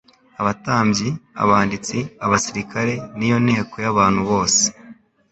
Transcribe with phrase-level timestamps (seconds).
[0.41, 1.09] Abatambyi,
[1.43, 4.63] abanditsi, abasirikare n'iyo nteko y'abantu bose: